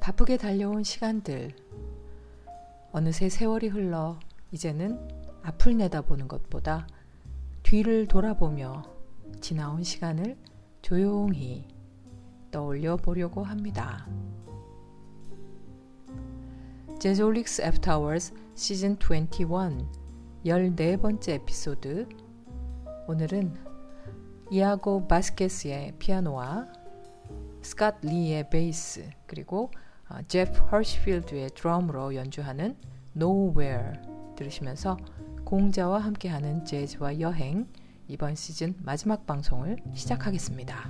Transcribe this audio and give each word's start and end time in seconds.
바쁘게 0.00 0.36
달려온 0.36 0.84
시간들. 0.84 1.56
어느새 2.92 3.28
세월이 3.28 3.68
흘러 3.68 4.18
이제는 4.52 5.08
앞을 5.42 5.76
내다보는 5.76 6.28
것보다 6.28 6.86
뒤를 7.62 8.06
돌아보며 8.06 8.82
지나온 9.40 9.82
시간을 9.82 10.36
조용히 10.82 11.66
떠올려 12.50 12.96
보려고 12.96 13.42
합니다. 13.42 14.06
제졸릭스 17.04 17.60
애프터워즈 17.60 18.32
시즌 18.54 18.96
21 18.96 19.46
14번째 20.46 21.28
에피소드 21.32 22.08
오늘은 23.06 23.54
이아고 24.50 25.06
바스케스의 25.06 25.96
피아노와 25.98 26.66
스캇 27.60 28.06
리의 28.06 28.48
베이스 28.48 29.10
그리고 29.26 29.70
어, 30.08 30.22
제프 30.26 30.58
허시필드의 30.72 31.50
드럼으로 31.50 32.14
연주하는 32.14 32.74
Nowhere 33.14 34.00
들으시면서 34.34 34.96
공자와 35.44 35.98
함께하는 35.98 36.64
재즈와 36.64 37.20
여행 37.20 37.68
이번 38.08 38.34
시즌 38.34 38.74
마지막 38.82 39.26
방송을 39.26 39.76
시작하겠습니다. 39.92 40.88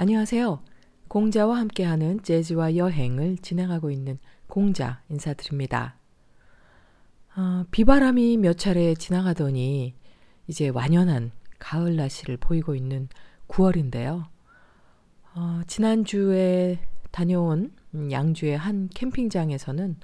안녕하세요. 0.00 0.62
공자와 1.08 1.58
함께하는 1.58 2.22
재즈와 2.22 2.76
여행을 2.76 3.36
진행하고 3.36 3.90
있는 3.90 4.18
공자 4.46 5.02
인사드립니다. 5.10 5.98
어, 7.36 7.66
비바람이 7.70 8.38
몇 8.38 8.56
차례 8.56 8.94
지나가더니 8.94 9.94
이제 10.46 10.70
완연한 10.70 11.32
가을 11.58 11.96
날씨를 11.96 12.38
보이고 12.38 12.74
있는 12.74 13.10
9월인데요. 13.48 14.28
어, 15.34 15.60
지난주에 15.66 16.78
다녀온 17.10 17.70
양주의 18.10 18.56
한 18.56 18.88
캠핑장에서는 18.94 19.96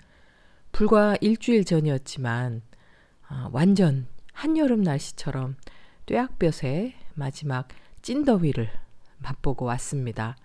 불과 0.72 1.16
일주일 1.22 1.64
전이었지만 1.64 2.60
어, 3.30 3.48
완전 3.50 4.08
한여름 4.34 4.82
날씨처럼 4.82 5.56
뙤약볕에 6.04 6.94
마지막 7.14 7.68
찐더위를 8.02 8.68
맛보고 9.18 9.64
왔습니다. 9.66 10.36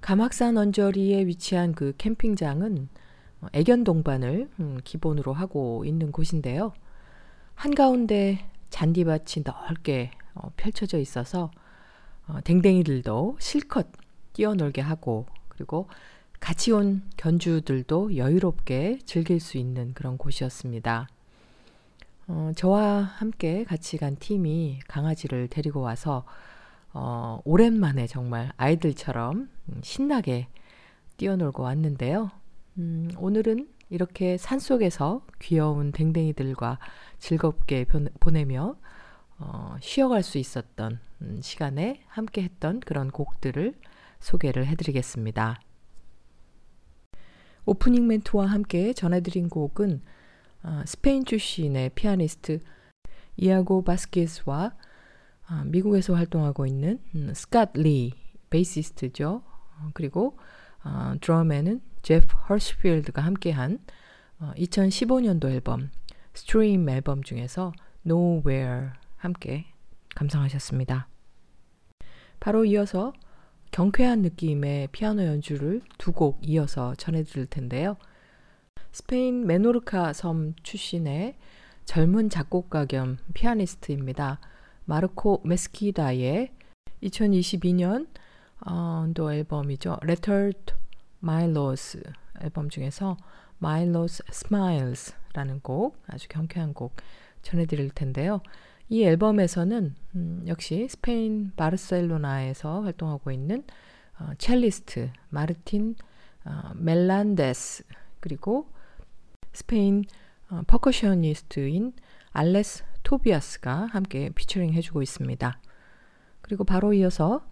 가막산 0.00 0.56
언저리에 0.56 1.26
위치한 1.26 1.72
그 1.72 1.94
캠핑장은 1.96 2.88
애견 3.52 3.84
동반을 3.84 4.50
음, 4.60 4.78
기본으로 4.84 5.32
하고 5.32 5.84
있는 5.84 6.12
곳인데요. 6.12 6.72
한가운데 7.54 8.50
잔디밭이 8.70 9.44
넓게 9.44 10.10
어, 10.34 10.50
펼쳐져 10.56 10.98
있어서 10.98 11.50
어, 12.26 12.40
댕댕이들도 12.42 13.36
실컷 13.38 13.86
뛰어놀게 14.32 14.80
하고 14.80 15.26
그리고 15.48 15.88
같이 16.40 16.72
온 16.72 17.02
견주들도 17.16 18.16
여유롭게 18.16 18.98
즐길 19.06 19.40
수 19.40 19.56
있는 19.56 19.94
그런 19.94 20.18
곳이었습니다. 20.18 21.08
어, 22.26 22.52
저와 22.56 23.02
함께 23.02 23.64
같이 23.64 23.98
간 23.98 24.16
팀이 24.16 24.80
강아지를 24.88 25.48
데리고 25.48 25.80
와서 25.80 26.24
어, 26.92 27.40
오랜만에 27.44 28.06
정말 28.06 28.52
아이들처럼 28.56 29.50
신나게 29.82 30.48
뛰어놀고 31.16 31.62
왔는데요. 31.62 32.30
음, 32.78 33.10
오늘은 33.18 33.68
이렇게 33.90 34.38
산 34.38 34.58
속에서 34.58 35.24
귀여운 35.40 35.92
댕댕이들과 35.92 36.78
즐겁게 37.18 37.84
보내며 38.20 38.76
어, 39.38 39.76
쉬어갈 39.80 40.22
수 40.22 40.38
있었던 40.38 40.98
음, 41.20 41.40
시간에 41.42 42.02
함께 42.06 42.42
했던 42.42 42.80
그런 42.80 43.10
곡들을 43.10 43.74
소개를 44.20 44.66
해드리겠습니다. 44.66 45.60
오프닝 47.66 48.06
멘트와 48.06 48.46
함께 48.46 48.92
전해드린 48.92 49.48
곡은 49.48 50.00
어, 50.00 50.22
스페인 50.86 51.24
출신의 51.24 51.90
피아니스트 51.94 52.60
이아고 53.36 53.82
바스케스와 53.84 54.74
어, 55.50 55.62
미국에서 55.66 56.14
활동하고 56.14 56.66
있는 56.66 57.00
음, 57.14 57.32
스캇 57.34 57.76
리 57.78 58.12
베이시스트죠. 58.50 59.42
어, 59.44 59.90
그리고 59.92 60.38
어, 60.84 61.14
드럼에는 61.20 61.80
제프 62.02 62.36
허시필드가 62.48 63.22
함께한 63.22 63.78
어, 64.38 64.52
2015년도 64.56 65.50
앨범 65.50 65.90
Stream 66.34 66.88
앨범 66.88 67.22
중에서 67.22 67.72
Nowhere 68.06 68.88
함께 69.16 69.66
감상하셨습니다. 70.14 71.08
바로 72.40 72.64
이어서 72.64 73.12
경쾌한 73.70 74.22
느낌의 74.22 74.88
피아노 74.92 75.24
연주를 75.24 75.82
두 75.98 76.12
곡 76.12 76.38
이어서 76.42 76.94
전해드릴 76.94 77.46
텐데요. 77.46 77.96
스페인 78.94 79.44
메노르카 79.44 80.12
섬 80.12 80.54
출신의 80.62 81.34
젊은 81.84 82.30
작곡가 82.30 82.84
겸 82.84 83.18
피아니스트입니다. 83.34 84.38
마르코 84.84 85.42
메스키다의 85.44 86.52
2022년 87.02 88.06
어, 88.64 89.08
또 89.12 89.32
앨범이죠. 89.32 89.98
Letter 90.04 90.52
to 90.64 90.76
Milos 91.24 92.00
앨범 92.40 92.68
중에서 92.68 93.16
Milos 93.60 94.22
Smiles라는 94.28 95.58
곡, 95.62 96.00
아주 96.06 96.28
경쾌한 96.28 96.72
곡 96.72 96.94
전해드릴 97.42 97.90
텐데요. 97.90 98.42
이 98.88 99.02
앨범에서는 99.02 99.92
음, 100.14 100.44
역시 100.46 100.86
스페인 100.88 101.50
바르셀로나에서 101.56 102.82
활동하고 102.82 103.32
있는 103.32 103.64
어, 104.20 104.30
첼리스트 104.38 105.10
마르틴 105.30 105.96
어, 106.44 106.70
멜란데스 106.76 107.82
그리고 108.20 108.72
스페인 109.54 110.04
어, 110.50 110.62
percussionist인 110.66 111.94
알레스 112.32 112.84
토비아스가 113.04 113.86
함께 113.86 114.30
피처링 114.34 114.72
해주고 114.74 115.00
있습니다. 115.00 115.58
그리고 116.42 116.64
바로 116.64 116.92
이어서 116.92 117.46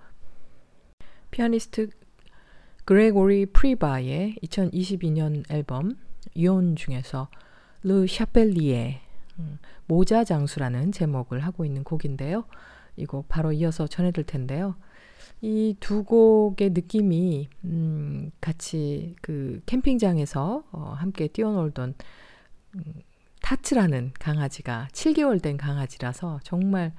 피아니스트 1.30 1.88
그레고리 2.84 3.46
프리바의 3.46 4.36
2022년 4.42 5.50
앨범 5.50 5.96
Yonn 6.34 6.76
중에서 6.76 7.28
르 7.84 8.06
샤펠리에 8.06 9.00
음, 9.38 9.58
모자 9.86 10.24
장수라는 10.24 10.92
제목을 10.92 11.40
하고 11.40 11.64
있는 11.64 11.84
곡인데요. 11.84 12.44
이곡 12.96 13.28
바로 13.28 13.52
이어서 13.52 13.86
전해드릴 13.86 14.26
텐데요. 14.26 14.76
이 15.42 15.74
두 15.80 16.04
곡의 16.04 16.70
느낌이 16.70 17.48
음, 17.64 18.30
같이 18.40 19.16
그 19.20 19.60
캠핑장에서 19.66 20.64
어, 20.70 20.94
함께 20.96 21.26
뛰어놀던 21.26 21.94
음, 22.76 22.82
타츠라는 23.42 24.12
강아지가 24.20 24.86
7개월 24.92 25.42
된 25.42 25.56
강아지라서 25.56 26.38
정말 26.44 26.92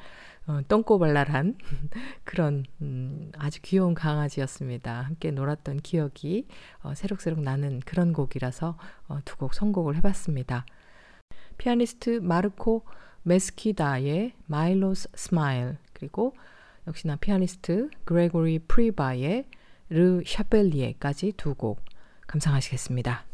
어, 0.46 0.60
똥꼬발랄한 0.68 1.56
그런 2.26 2.66
음, 2.82 3.32
아주 3.38 3.62
귀여운 3.62 3.94
강아지였습니다. 3.94 5.02
함께 5.04 5.32
놀았던 5.32 5.78
기억이 5.78 6.48
어, 6.82 6.94
새록새록 6.94 7.40
나는 7.40 7.80
그런 7.86 8.12
곡이라서 8.12 8.78
어, 9.08 9.20
두곡 9.24 9.54
선곡을 9.54 9.96
해봤습니다. 9.96 10.66
피아니스트 11.58 12.20
마르코 12.22 12.84
메스키다의 13.22 14.34
Milo's 14.48 15.08
Smile 15.16 15.78
그리고 15.94 16.36
역시나 16.88 17.16
피아니스트 17.18 17.90
그레고리 18.06 18.60
프리바의 18.60 19.46
Le 19.90 20.22
Chevalier까지 20.26 21.34
두 21.38 21.56
곡 21.56 21.82
감상하시겠습니다. 22.28 23.26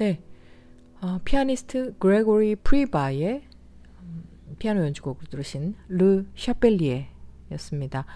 네, 0.00 0.18
어, 1.02 1.20
피아니스트 1.26 1.98
그레고리 1.98 2.56
프리바의 2.56 3.42
음, 4.00 4.24
피아노 4.58 4.82
연주곡을 4.86 5.26
들으신 5.28 5.74
Le 5.88 6.24
Chevalier였습니다. 6.34 8.06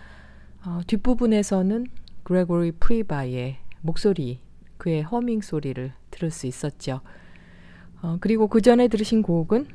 어, 0.64 0.80
뒷부분에서는 0.86 1.86
그레고리 2.22 2.72
프리바의 2.72 3.58
목소리, 3.82 4.40
그의 4.78 5.02
허밍 5.02 5.42
소리를 5.42 5.92
들을 6.10 6.30
수 6.30 6.46
있었죠. 6.46 7.02
어, 8.00 8.16
그리고 8.18 8.48
그 8.48 8.62
전에 8.62 8.88
들으신 8.88 9.20
곡은 9.20 9.66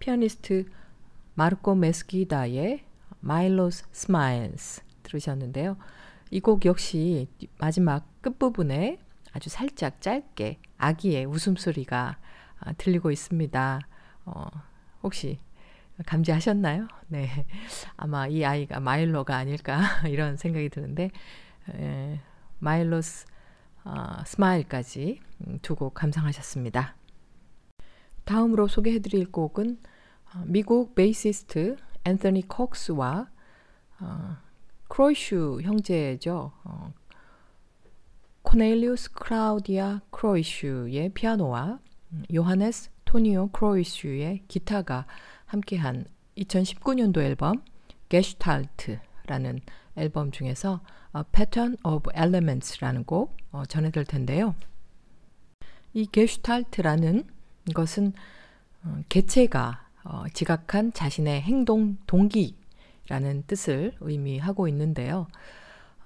피아니스트 0.00 0.64
마르코 1.34 1.76
메스기다의 1.76 2.82
Milo's 3.20 3.84
Smiles 3.92 4.82
들으셨는데요. 5.04 5.76
이 6.32 6.40
곡 6.40 6.64
역시 6.64 7.28
마지막 7.60 8.04
끝부분에 8.20 8.98
아주 9.32 9.48
살짝 9.50 10.00
짧게 10.00 10.58
아기의 10.78 11.26
웃음소리가 11.26 12.18
아, 12.60 12.72
들리고 12.74 13.10
있습니다. 13.10 13.80
어, 14.26 14.46
혹시 15.02 15.38
감지하셨나요? 16.06 16.88
네. 17.08 17.46
아마 17.96 18.26
이 18.26 18.44
아이가 18.44 18.80
마일로가 18.80 19.36
아닐까 19.36 19.80
이런 20.08 20.36
생각이 20.36 20.68
드는데 20.68 21.10
에, 21.70 22.20
Milo's 22.58 23.26
어, 23.84 24.22
Smile까지 24.24 25.20
음, 25.46 25.58
두곡 25.62 25.94
감상하셨습니다. 25.94 26.96
다음으로 28.24 28.68
소개해드릴 28.68 29.32
곡은 29.32 29.78
어, 30.34 30.42
미국 30.46 30.94
베이시스트 30.94 31.76
앤서니 32.04 32.48
콕스와 32.48 33.28
어, 34.00 34.36
크로이슈 34.88 35.60
형제죠. 35.62 36.52
어, 36.64 36.92
코넬리우스 38.50 39.12
크라우디아 39.12 40.00
크로이슈의 40.10 41.10
피아노와 41.10 41.78
요하네스 42.34 42.90
토니오 43.04 43.50
크로이슈의 43.50 44.42
기타가 44.48 45.06
함께한 45.46 46.04
2019년도 46.36 47.18
앨범 47.18 47.62
게슈탈트라는 48.08 49.60
앨범 49.94 50.32
중에서 50.32 50.80
어, 51.12 51.22
Pattern 51.30 51.76
of 51.84 52.10
Elements라는 52.12 53.04
곡 53.04 53.36
어, 53.52 53.64
전해드릴 53.66 54.04
텐데요. 54.04 54.56
이 55.94 56.06
게슈탈트라는 56.06 57.22
것은 57.72 58.12
어, 58.82 59.00
개체가 59.08 59.86
어, 60.02 60.24
지각한 60.34 60.92
자신의 60.92 61.42
행동 61.42 61.98
동기라는 62.08 63.44
뜻을 63.46 63.92
의미하고 64.00 64.66
있는데요. 64.66 65.28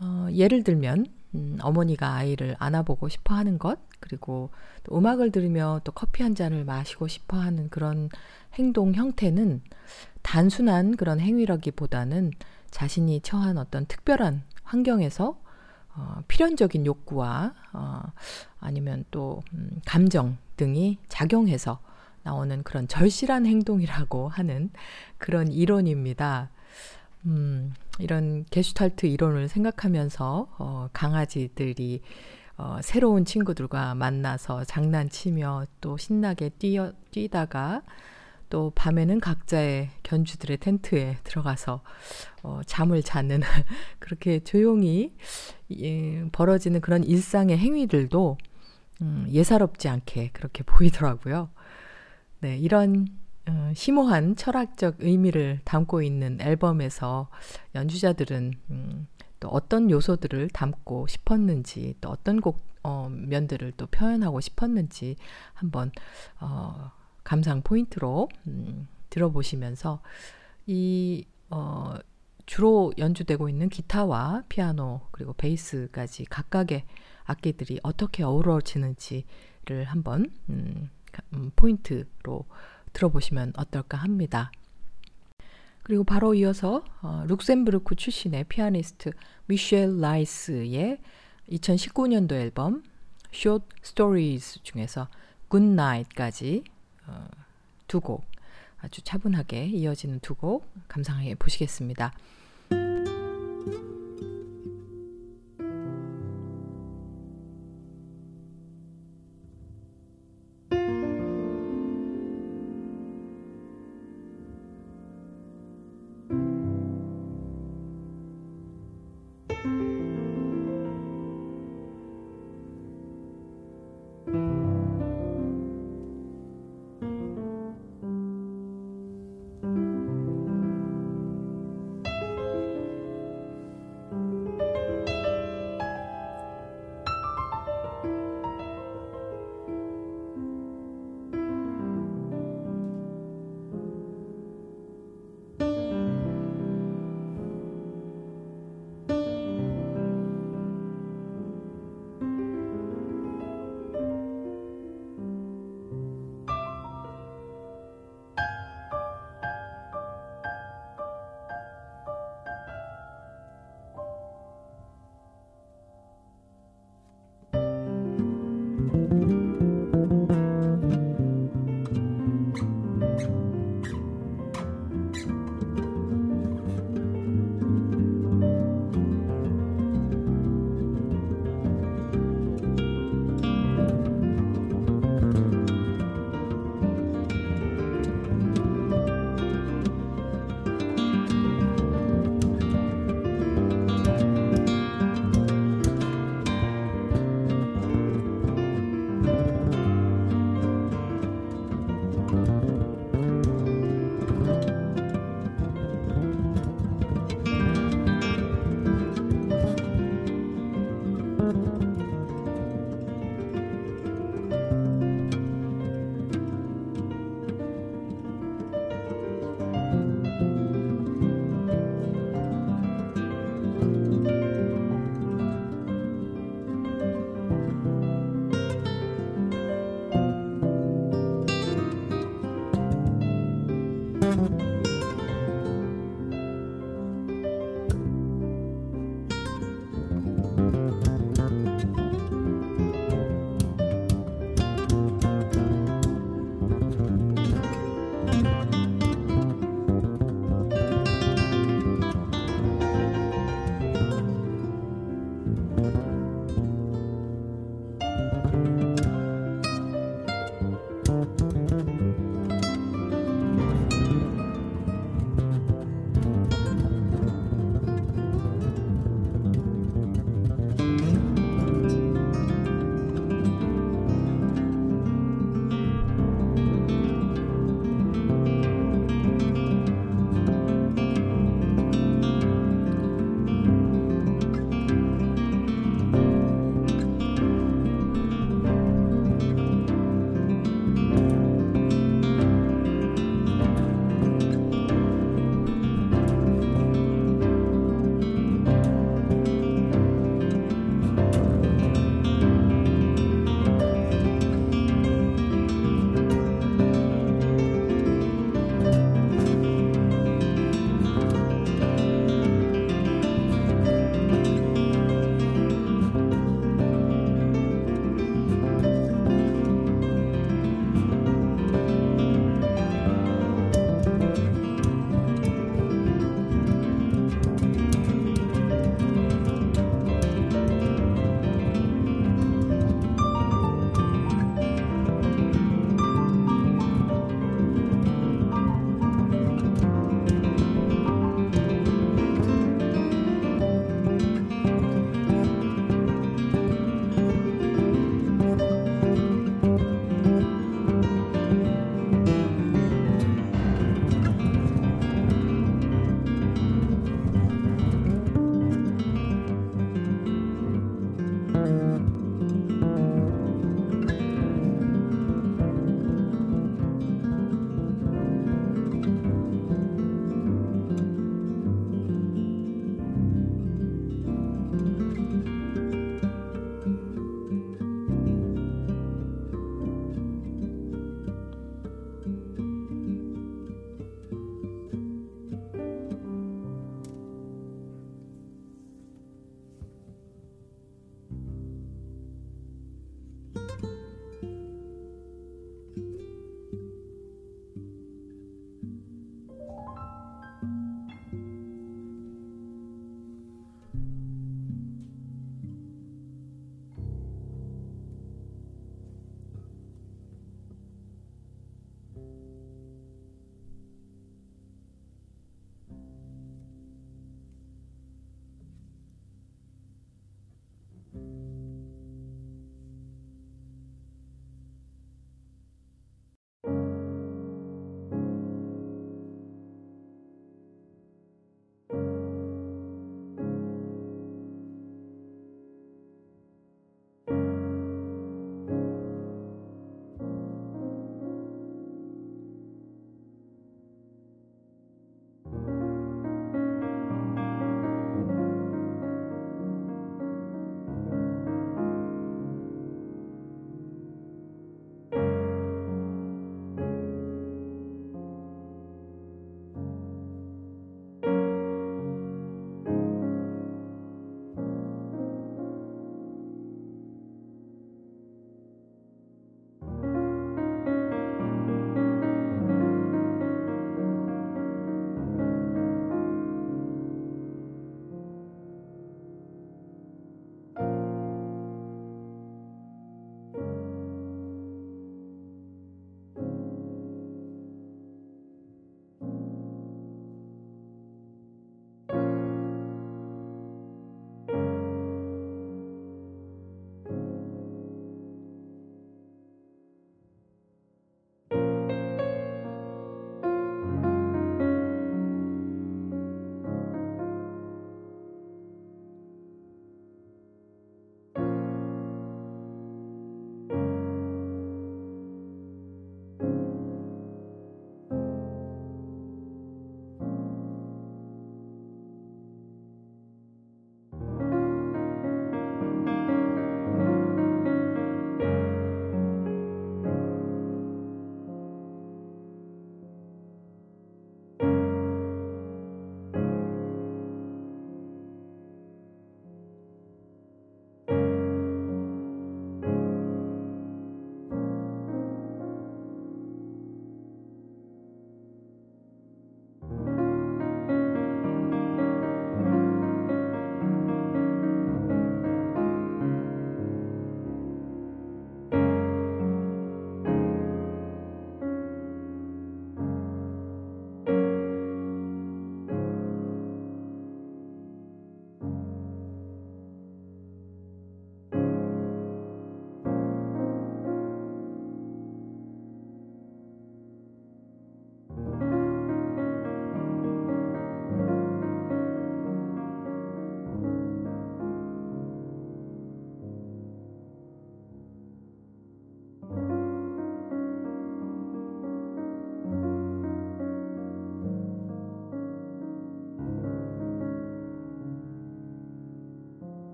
어, 0.00 0.28
예를 0.32 0.64
들면 0.64 1.19
음, 1.34 1.58
어머니가 1.60 2.14
아이를 2.14 2.56
안아보고 2.58 3.08
싶어 3.08 3.34
하는 3.34 3.58
것, 3.58 3.78
그리고 4.00 4.50
또 4.82 4.96
음악을 4.96 5.30
들으며 5.30 5.80
또 5.84 5.92
커피 5.92 6.22
한 6.22 6.34
잔을 6.34 6.64
마시고 6.64 7.08
싶어 7.08 7.38
하는 7.38 7.68
그런 7.68 8.08
행동 8.54 8.94
형태는 8.94 9.62
단순한 10.22 10.96
그런 10.96 11.20
행위라기보다는 11.20 12.32
자신이 12.70 13.20
처한 13.20 13.58
어떤 13.58 13.86
특별한 13.86 14.42
환경에서 14.62 15.40
어, 15.96 16.22
필연적인 16.28 16.86
욕구와 16.86 17.54
어, 17.72 18.02
아니면 18.60 19.04
또 19.10 19.42
음, 19.52 19.80
감정 19.84 20.36
등이 20.56 20.98
작용해서 21.08 21.80
나오는 22.22 22.62
그런 22.62 22.86
절실한 22.86 23.46
행동이라고 23.46 24.28
하는 24.28 24.70
그런 25.18 25.50
이론입니다. 25.50 26.50
음, 27.26 27.72
이런 28.00 28.44
게슈탈트 28.50 29.06
이론을 29.06 29.48
생각하면서 29.48 30.48
어, 30.58 30.88
강아지들이 30.92 32.02
어, 32.56 32.78
새로운 32.82 33.24
친구들과 33.24 33.94
만나서 33.94 34.64
장난치며 34.64 35.66
또 35.80 35.96
신나게 35.96 36.50
뛰어, 36.50 36.92
뛰다가 37.10 37.82
또 38.50 38.72
밤에는 38.74 39.20
각자의 39.20 39.90
견주들의 40.02 40.58
텐트에 40.58 41.18
들어가서 41.22 41.82
어, 42.42 42.60
잠을 42.66 43.02
자는 43.02 43.40
그렇게 43.98 44.40
조용히 44.40 45.14
예, 45.72 46.24
벌어지는 46.32 46.80
그런 46.80 47.04
일상의 47.04 47.56
행위들도 47.56 48.36
음, 49.02 49.26
예사롭지 49.30 49.88
않게 49.88 50.30
그렇게 50.32 50.62
보이더라고요. 50.64 51.48
네, 52.40 52.58
이런 52.58 53.06
어, 53.46 53.72
심오한 53.74 54.36
철학적 54.36 54.96
의미를 54.98 55.60
담고 55.64 56.02
있는 56.02 56.40
앨범에서 56.40 57.28
연주자들은 57.74 58.52
음, 58.70 59.06
또 59.40 59.48
어떤 59.48 59.90
요소들을 59.90 60.50
담고 60.50 61.06
싶었는지 61.06 61.94
또 62.00 62.10
어떤 62.10 62.40
곡 62.40 62.60
어, 62.82 63.08
면들을 63.10 63.72
또 63.76 63.86
표현하고 63.86 64.40
싶었는지 64.40 65.16
한번 65.54 65.90
어, 66.40 66.92
감상 67.24 67.62
포인트로 67.62 68.28
음, 68.46 68.88
들어보시면서 69.10 70.00
이 70.66 71.24
어, 71.50 71.94
주로 72.46 72.92
연주되고 72.98 73.48
있는 73.48 73.68
기타와 73.68 74.44
피아노 74.48 75.02
그리고 75.10 75.32
베이스까지 75.34 76.24
각각의 76.24 76.84
악기들이 77.24 77.80
어떻게 77.82 78.24
어우러지는지를 78.24 79.84
한번 79.84 80.32
음, 80.48 80.90
음, 81.34 81.50
포인트로 81.54 82.44
들어보시면 82.92 83.52
어떨까 83.56 83.98
합니다. 83.98 84.50
그리고 85.82 86.04
바로 86.04 86.34
이어서 86.34 86.84
어, 87.02 87.24
룩셈부르크 87.26 87.94
출신의 87.96 88.44
피아니스트 88.44 89.12
미셸 89.46 89.98
라이스의 90.00 90.98
2019년도 91.50 92.32
앨범 92.32 92.82
Short 93.32 93.66
Stories 93.82 94.62
중에서 94.62 95.08
Good 95.50 95.72
Night까지 95.72 96.64
어, 97.06 97.26
두곡 97.88 98.24
아주 98.78 99.02
차분하게 99.02 99.66
이어지는 99.66 100.20
두 100.20 100.34
곡 100.34 100.66
감상해 100.88 101.34
보시겠습니다. 101.34 102.12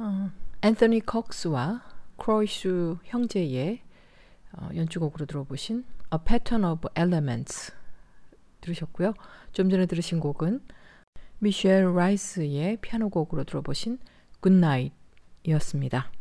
어, 0.00 0.30
앤서니 0.62 1.00
컥스와 1.00 1.82
크로이슈 2.18 2.98
형제의 3.02 3.82
어, 4.52 4.68
연주곡으로 4.76 5.26
들어보신 5.26 5.84
A 6.12 6.18
Pattern 6.24 6.64
of 6.64 6.88
Elements 6.96 7.72
들으셨고요. 8.60 9.14
좀 9.52 9.68
전에 9.68 9.86
들으신 9.86 10.20
곡은 10.20 10.60
미셸 11.40 11.96
라이스의 11.96 12.78
피아노 12.80 13.08
곡으로 13.10 13.42
들어보신 13.42 13.98
굿나잇이었습니다. 14.40 16.12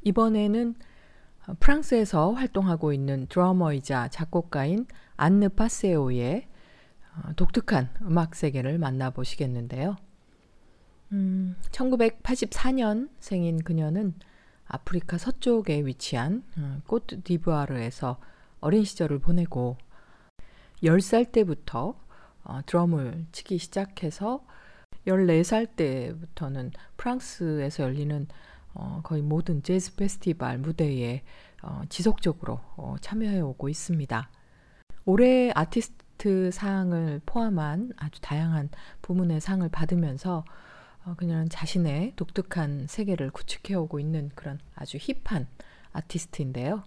이번에는 0.00 0.74
프랑스에서 1.60 2.32
활동하고 2.32 2.94
있는 2.94 3.26
드러머이자 3.26 4.08
작곡가인 4.08 4.86
안느 5.18 5.50
파세오의 5.50 6.48
어, 7.14 7.32
독특한 7.36 7.90
음악 8.00 8.34
세계를 8.34 8.78
만나보시겠는데요. 8.78 9.96
음, 11.12 11.56
1984년 11.70 13.10
생인 13.20 13.62
그녀는 13.62 14.14
아프리카 14.66 15.18
서쪽에 15.18 15.84
위치한 15.84 16.42
어, 16.56 16.80
꼬트디부아르에서 16.86 18.18
어린 18.60 18.84
시절을 18.84 19.18
보내고 19.18 19.76
10살 20.82 21.30
때부터 21.30 22.00
어, 22.44 22.60
드럼을 22.64 23.26
치기 23.32 23.58
시작해서 23.58 24.44
14살 25.06 25.76
때부터는 25.76 26.70
프랑스에서 26.96 27.82
열리는 27.84 28.26
어, 28.72 29.00
거의 29.02 29.20
모든 29.20 29.62
재즈 29.62 29.96
페스티벌 29.96 30.58
무대에 30.58 31.22
어, 31.62 31.82
지속적으로 31.90 32.60
어, 32.76 32.96
참여해 33.00 33.40
오고 33.40 33.68
있습니다. 33.68 34.30
올해 35.04 35.50
아티스트 35.54 36.50
상을 36.52 37.20
포함한 37.26 37.92
아주 37.96 38.20
다양한 38.22 38.70
부문의 39.02 39.40
상을 39.40 39.68
받으면서 39.68 40.38
어, 40.38 40.44
그녀는 41.16 41.48
자신의 41.48 42.14
독특한 42.16 42.86
세계를 42.88 43.30
구축해 43.30 43.74
오고 43.74 43.98
있는 44.00 44.30
그런 44.34 44.58
아주 44.74 44.98
힙한 45.00 45.46
아티스트인데요. 45.92 46.84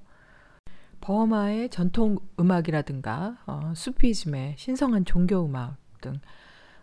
버마의 1.01 1.69
전통 1.69 2.17
음악이라든가 2.39 3.37
어, 3.45 3.73
수피즘의 3.75 4.55
신성한 4.57 5.05
종교 5.05 5.45
음악 5.45 5.77
등 6.01 6.19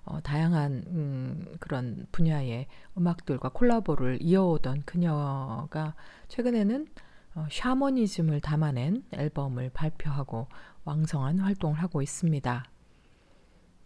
어, 0.05 0.21
다양한 0.21 0.85
음, 0.89 1.57
그런 1.61 2.07
분야의 2.13 2.67
음악들과 2.97 3.51
콜라보를 3.51 4.19
이어오던 4.21 4.83
그녀가 4.85 5.95
최근에는 6.29 6.87
어, 7.35 7.47
샤머니즘을 7.51 8.41
담아낸 8.41 9.05
앨범을 9.13 9.71
발표하고 9.71 10.49
왕성한 10.85 11.39
활동을 11.39 11.79
하고 11.81 12.03
있습니다. 12.03 12.65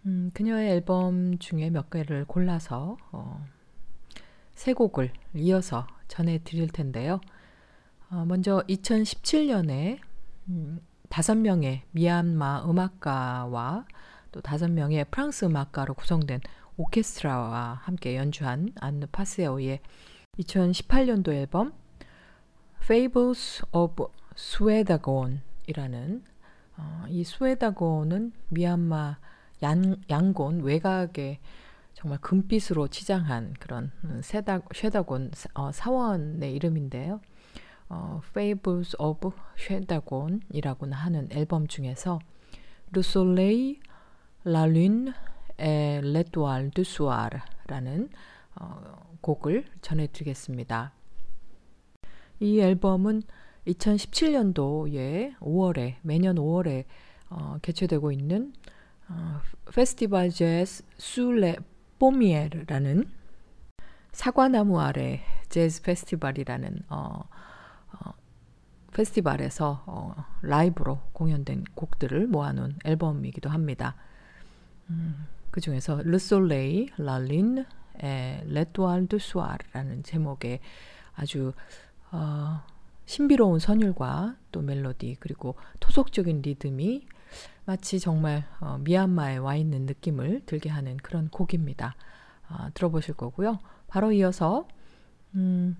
음, 0.06 0.30
그녀의 0.34 0.70
앨범 0.70 1.38
중에 1.38 1.70
몇 1.70 1.90
개를 1.90 2.24
골라서 2.26 2.96
어, 3.10 3.44
세 4.54 4.72
곡을 4.72 5.12
이어서 5.34 5.86
전해드릴 6.06 6.68
텐데요. 6.68 7.20
어, 8.10 8.24
먼저 8.24 8.62
2017년에 8.68 9.98
음, 10.48 10.80
다섯 11.08 11.36
명의 11.36 11.82
미얀마 11.90 12.70
음악가와 12.70 13.86
또 14.30 14.40
다섯 14.40 14.70
명의 14.70 15.04
프랑스 15.10 15.44
음악가로 15.44 15.94
구성된 15.94 16.40
오케스트라와 16.76 17.80
함께 17.82 18.16
연주한 18.16 18.70
안느 18.80 19.06
파세오의 19.10 19.80
2018년도 20.38 21.32
앨범 21.32 21.72
Fables 22.82 23.64
of 23.72 24.06
Swedagon이라는 24.36 26.22
어, 26.76 27.04
이 27.08 27.24
스웨다곤은 27.24 28.32
미얀마 28.50 29.18
양, 29.62 29.96
양곤 30.10 30.62
외곽에 30.62 31.40
정말 31.94 32.18
금빛으로 32.20 32.88
치장한 32.88 33.54
그런 33.58 33.90
세다, 34.22 34.60
쉐다곤 34.74 35.30
어, 35.54 35.72
사원의 35.72 36.54
이름인데요. 36.54 37.20
어, 37.88 38.20
Fables 38.30 38.96
of 38.98 39.30
쉐다곤이라고 39.56 40.86
하는 40.92 41.28
앨범 41.30 41.66
중에서 41.66 42.18
Le 42.94 43.00
Soleil, 43.00 43.80
La 44.44 44.64
Lune 44.64 45.12
et 45.58 46.00
l'Étoile 46.04 46.70
du 46.70 46.82
Soir라는 46.82 48.10
어, 48.56 49.16
곡을 49.20 49.64
전해드리겠습니다. 49.80 50.92
이 52.40 52.60
앨범은 52.60 53.22
2017년도에 53.66 55.38
5월에 55.38 55.96
매년 56.02 56.36
5월에 56.36 56.84
어, 57.30 57.56
개최되고 57.62 58.12
있는 58.12 58.52
어, 59.08 59.40
페스티벌 59.72 60.30
재즈 60.30 60.82
술레 60.98 61.56
뽀미에르라는 61.98 63.10
사과나무 64.12 64.80
아래 64.80 65.20
재즈 65.48 65.82
페스티벌이라는 65.82 66.82
어, 66.88 67.22
어, 67.92 68.12
페스티벌에서 68.92 69.84
어, 69.86 70.24
라이브로 70.42 71.00
공연된 71.12 71.64
곡들을 71.74 72.26
모아놓은 72.26 72.78
앨범이기도 72.84 73.50
합니다. 73.50 73.94
음, 74.90 75.26
그 75.50 75.60
중에서 75.60 76.02
르솔레이, 76.02 76.88
랄린, 76.96 77.64
레토알드 77.98 79.18
수아르라는 79.18 80.02
제목의 80.02 80.60
아주 81.14 81.52
어, 82.10 82.62
신비로운 83.06 83.58
선율과 83.58 84.36
또 84.52 84.60
멜로디 84.60 85.16
그리고 85.20 85.54
토속적인 85.80 86.42
리듬이 86.42 87.06
마치 87.66 87.98
정말 87.98 88.44
어, 88.60 88.78
미얀마에 88.78 89.38
와 89.38 89.56
있는 89.56 89.86
느낌을 89.86 90.42
들게 90.46 90.70
하는 90.70 90.96
그런 90.96 91.28
곡입니다. 91.28 91.96
어, 92.48 92.68
들어보실 92.74 93.14
거고요. 93.14 93.58
바로 93.88 94.12
이어서 94.12 94.68
음, 95.34 95.76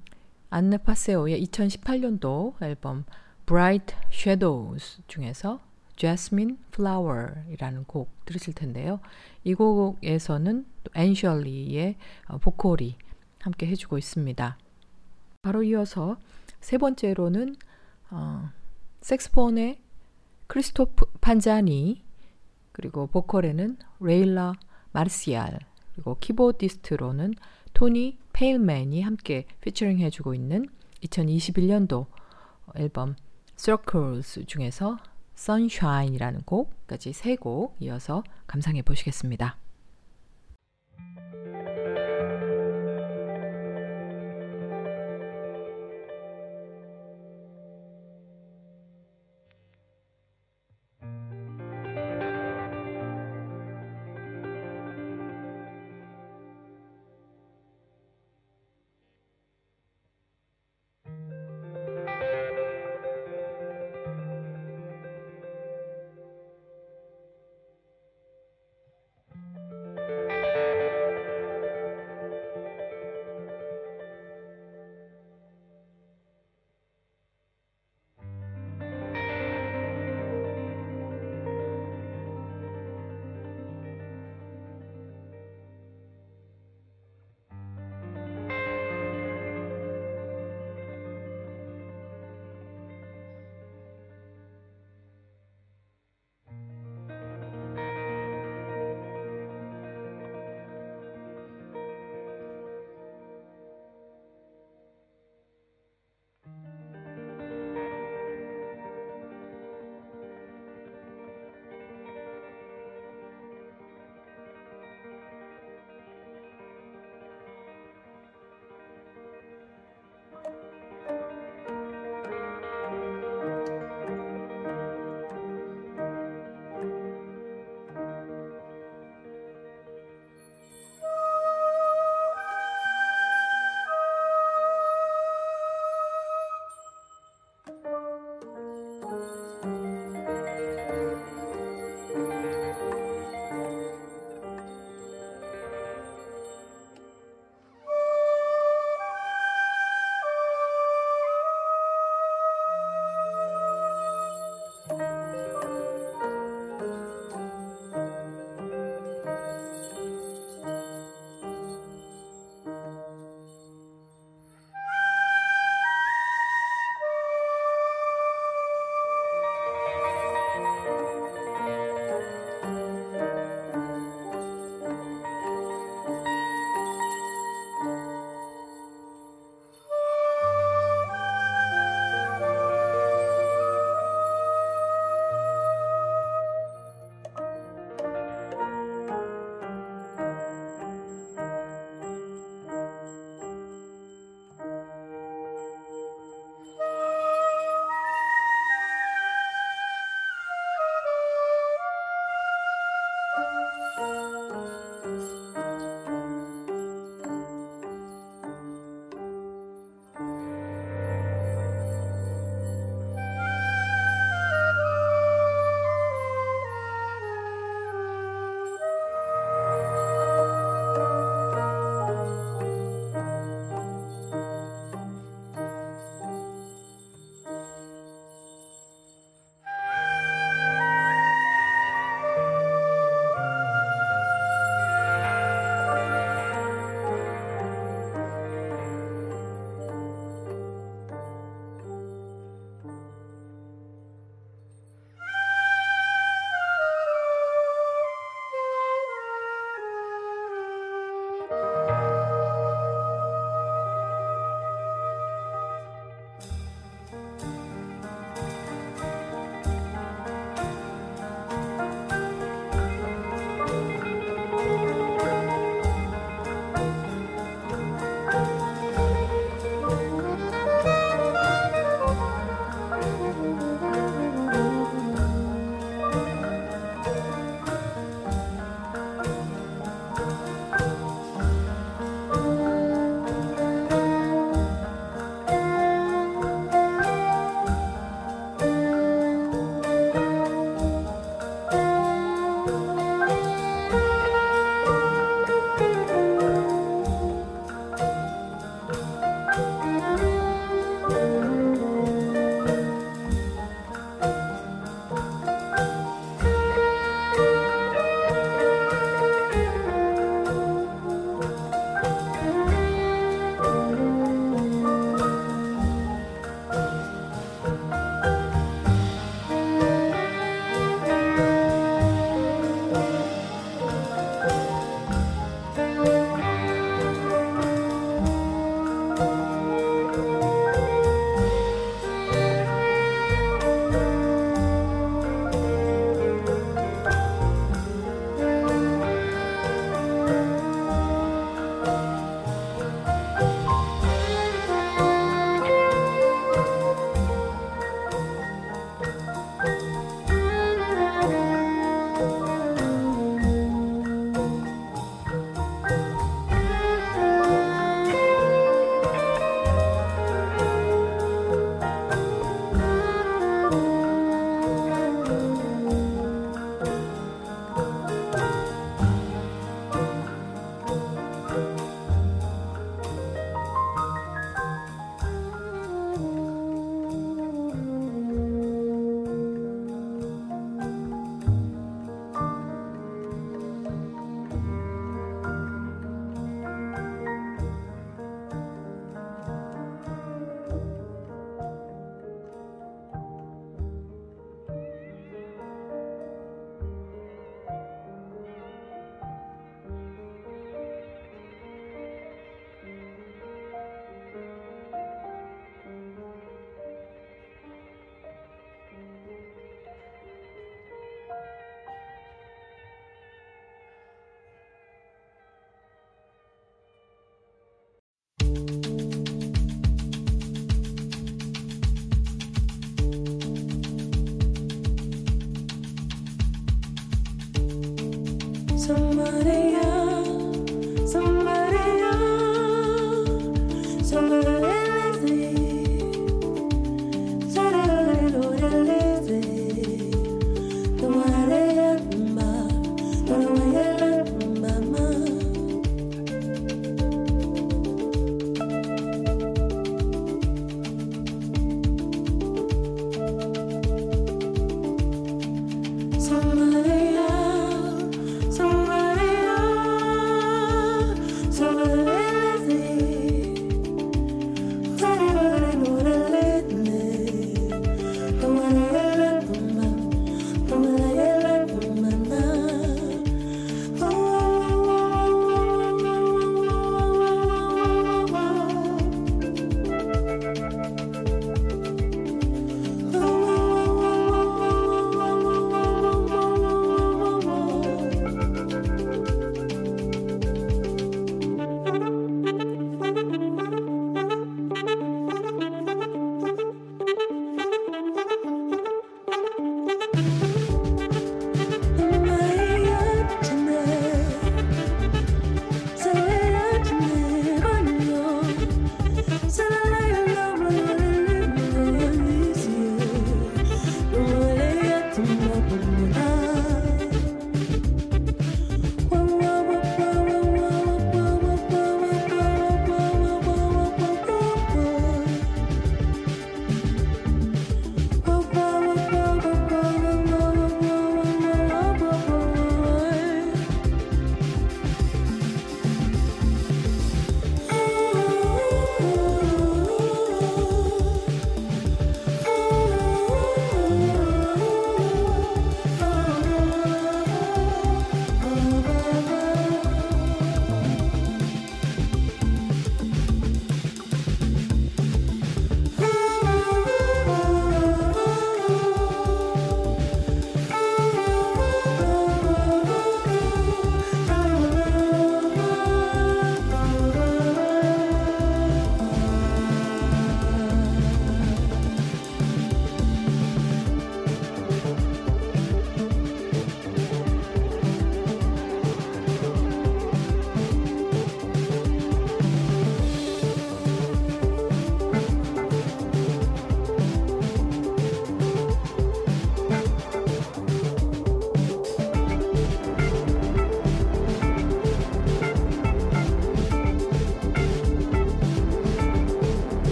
안네 0.51 0.79
파세오의 0.79 1.44
2018년도 1.46 2.61
앨범 2.61 3.05
Bright 3.46 3.94
Shadows 4.12 5.01
중에서 5.07 5.61
Jasmine 5.94 6.59
Flower이라는 6.75 7.85
곡 7.85 8.11
들으실 8.25 8.53
텐데요. 8.55 8.99
이 9.44 9.55
곡에서는 9.55 10.66
앤셜리의 10.92 11.96
어, 12.27 12.38
보컬이 12.38 12.96
함께 13.40 13.68
해주고 13.68 13.96
있습니다. 13.96 14.59
바로 15.42 15.62
이어서 15.62 16.16
세 16.61 16.79
번째로는 16.79 17.55
어, 18.11 18.51
색스폰의 19.03 19.86
크리스토프 20.46 21.06
판자니 21.20 22.04
그리고 22.72 23.06
보컬에는 23.06 23.78
레일라 24.00 24.54
마르시알 24.92 25.59
그리고 25.94 26.16
keyboardist로는 26.20 27.35
토니 27.74 28.18
페일맨이 28.32 29.02
함께 29.02 29.46
피처링 29.61 29.98
해주고 29.98 30.35
있는 30.35 30.68
2021년도 31.02 32.06
앨범 32.74 33.16
Circles 33.56 34.44
중에서 34.46 34.98
Sunshine이라는 35.37 36.42
곡까지 36.42 37.12
세 37.12 37.37
곡 37.37 37.76
이어서 37.80 38.22
감상해 38.46 38.82
보시겠습니다. 38.82 39.59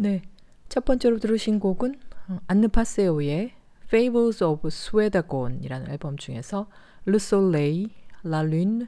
네. 0.00 0.22
첫 0.68 0.84
번째로 0.84 1.18
들으신 1.18 1.58
곡은 1.58 1.98
안느 2.46 2.68
파세오의 2.68 3.52
Fables 3.86 4.44
of 4.44 4.68
Swedagon이라는 4.68 5.90
앨범 5.90 6.16
중에서 6.16 6.68
Le 7.08 7.16
Soleil, 7.16 7.90
La 8.24 8.42
Lune, 8.42 8.86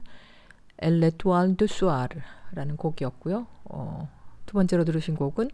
Elle 0.80 1.08
Étoile 1.08 1.56
du 1.56 1.64
Soir라는 1.64 2.76
곡이었고요. 2.76 3.48
어, 3.64 4.08
두 4.46 4.52
번째로 4.52 4.84
들으신 4.84 5.16
곡은 5.16 5.50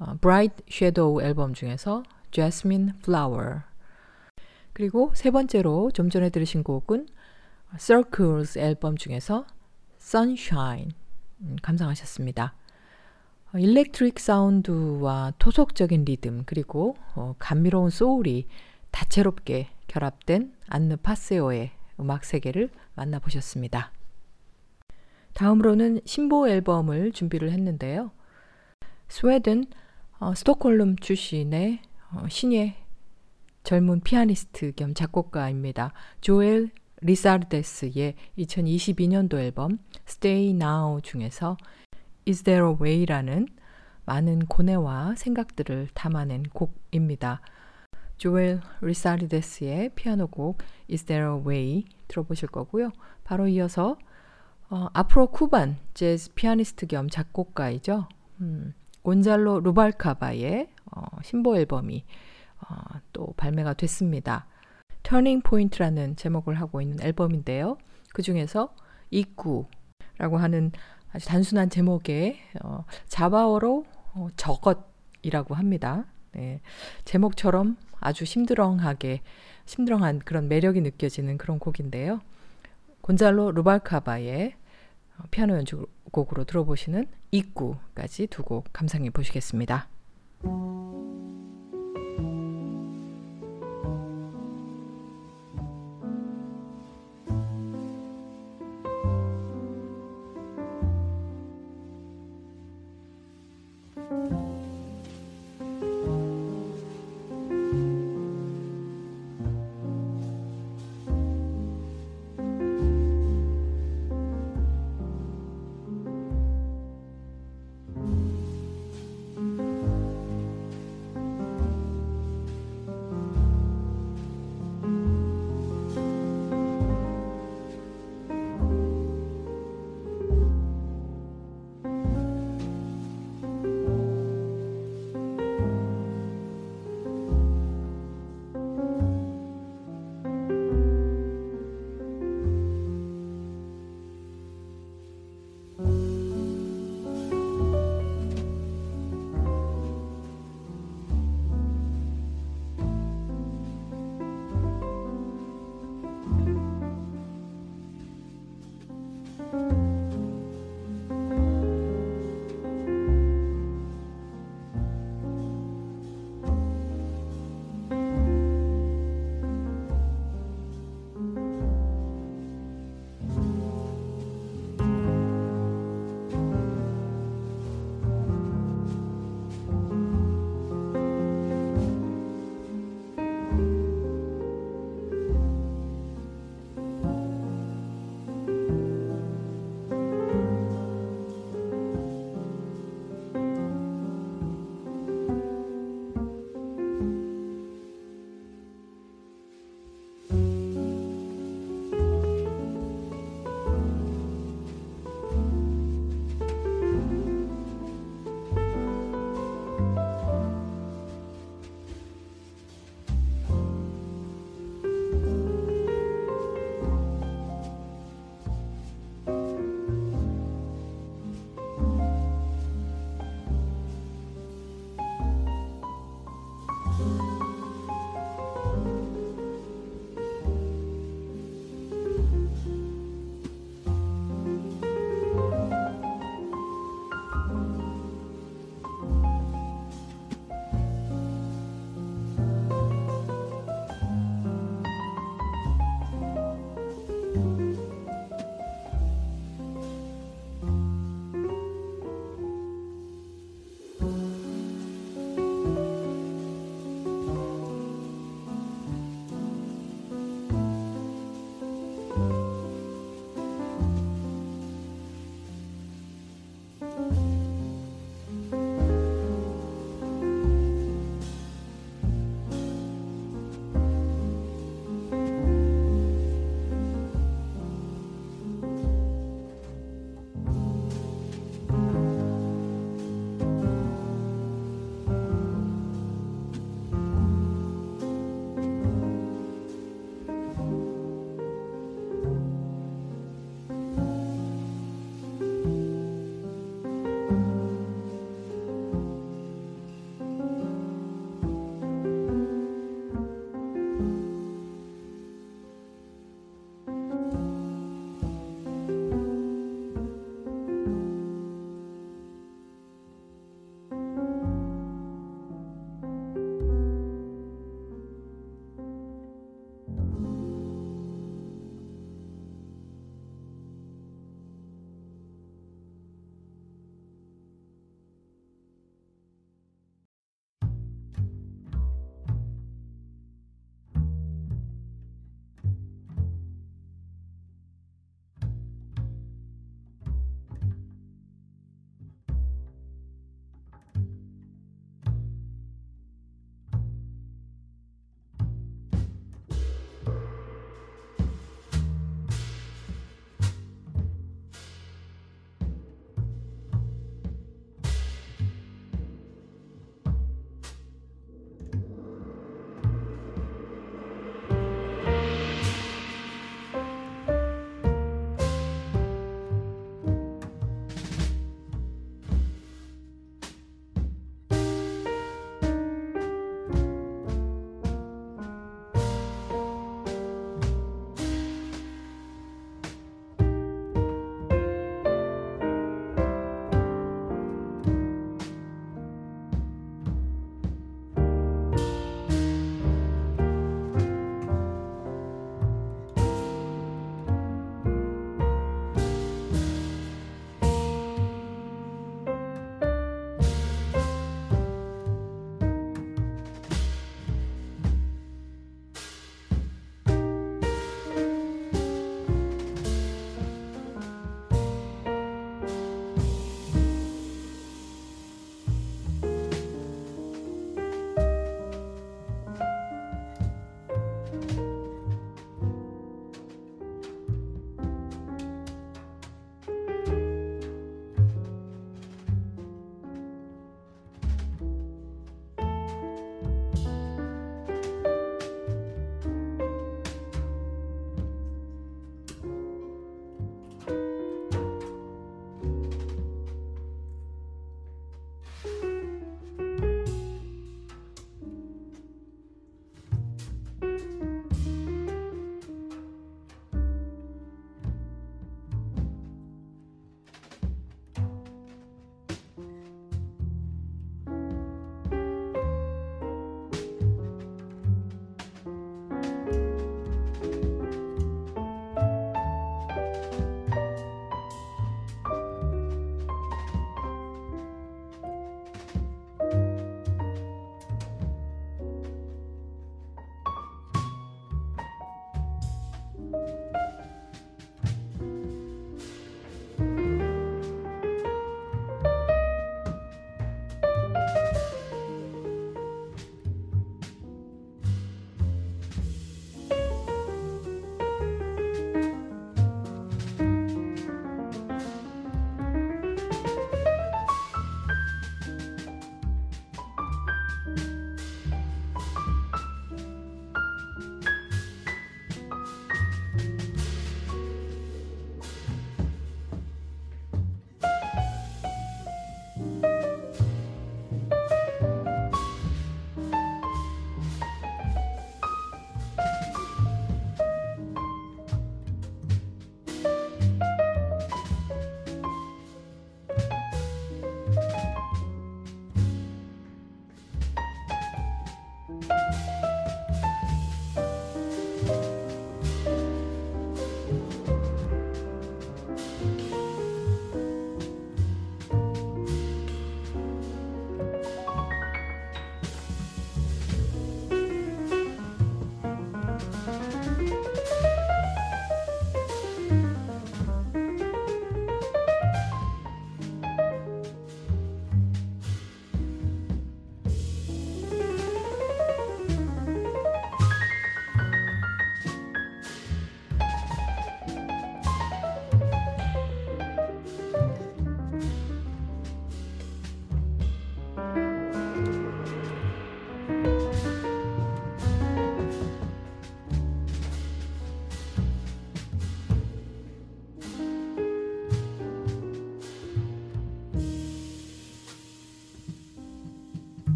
어, 0.00 0.16
Bright 0.20 0.64
Shadow 0.68 1.22
앨범 1.22 1.54
중에서 1.54 2.02
Jasmine 2.32 2.94
Flower 3.04 3.60
그리고 4.72 5.12
세 5.14 5.30
번째로 5.30 5.92
좀 5.92 6.10
전에 6.10 6.30
들으신 6.30 6.64
곡은 6.64 7.06
Circles 7.78 8.58
앨범 8.58 8.96
중에서 8.96 9.46
Sunshine 10.00 10.90
음, 11.42 11.56
감상하셨습니다. 11.62 12.56
어, 13.54 13.58
일렉트릭 13.58 14.18
사운드와 14.18 15.34
토속적인 15.38 16.06
리듬 16.06 16.44
그리고 16.46 16.96
어, 17.14 17.34
감미로운 17.38 17.90
소울이 17.90 18.46
다채롭게 18.90 19.68
결합된 19.88 20.54
안느 20.68 20.96
파세오의 20.96 21.70
음악 22.00 22.24
세계를 22.24 22.70
만나보셨습니다. 22.94 23.92
다음으로는 25.34 26.00
신보 26.04 26.48
앨범을 26.48 27.12
준비를 27.12 27.50
했는데요. 27.50 28.10
스웨덴 29.08 29.66
어, 30.18 30.34
스톡홀름 30.34 30.96
출신의 30.96 31.80
어, 32.12 32.26
신예 32.28 32.76
젊은 33.64 34.00
피아니스트 34.00 34.72
겸 34.76 34.94
작곡가입니다. 34.94 35.92
조엘 36.22 36.70
리사르데스의 37.02 38.14
2022년도 38.38 39.34
앨범 39.34 39.78
Stay 40.06 40.50
Now 40.50 41.00
중에서 41.02 41.56
Is 42.26 42.44
There 42.44 42.68
a 42.68 42.74
Way라는 42.80 43.48
많은 44.04 44.46
고뇌와 44.46 45.14
생각들을 45.16 45.88
담아낸 45.94 46.44
곡입니다. 46.44 47.40
조엘 48.16 48.60
리사르데스의 48.80 49.90
피아노 49.94 50.28
곡 50.28 50.58
Is 50.90 51.04
There 51.04 51.34
a 51.34 51.40
Way 51.44 51.84
들어보실 52.08 52.48
거고요. 52.48 52.90
바로 53.24 53.48
이어서 53.48 53.96
어, 54.70 54.88
Afro-Cuban 54.92 55.76
재즈 55.94 56.32
피아니스트 56.34 56.86
겸 56.86 57.08
작곡가이죠. 57.08 58.08
음, 58.40 58.74
곤잘로 59.02 59.60
루발카바의 59.60 60.68
어, 60.92 61.02
신보 61.22 61.56
앨범이 61.56 62.04
어, 62.60 62.76
또 63.12 63.34
발매가 63.36 63.74
됐습니다. 63.74 64.46
Turning 65.02 65.42
Point라는 65.42 66.14
제목을 66.16 66.60
하고 66.60 66.80
있는 66.80 67.00
앨범인데요. 67.02 67.76
그 68.12 68.22
중에서 68.22 68.74
Iku라고 69.10 70.38
하는 70.38 70.70
아주 71.12 71.26
단순한 71.26 71.70
제목에 71.70 72.38
어, 72.62 72.84
자바어로 73.06 73.84
어, 74.14 74.28
저것이라고 74.36 75.54
합니다. 75.54 76.06
네, 76.32 76.60
제목처럼 77.04 77.76
아주 78.00 78.24
심드렁하게 78.24 79.20
심드렁한 79.66 80.20
그런 80.20 80.48
매력이 80.48 80.80
느껴지는 80.80 81.38
그런 81.38 81.58
곡인데요. 81.58 82.20
곤잘로 83.02 83.52
루발카바의 83.52 84.54
어, 85.18 85.22
피아노 85.30 85.54
연주곡으로 85.56 86.44
들어보시는 86.44 87.06
Iku까지 87.30 88.26
두 88.28 88.42
곡 88.42 88.72
감상해 88.72 89.10
보시겠습니다. 89.10 89.88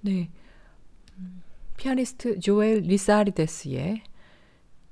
네. 0.00 0.30
피아니스트 1.76 2.40
조엘 2.40 2.80
리사리데스의 2.80 4.02